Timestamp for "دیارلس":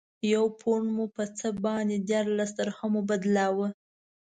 2.09-2.49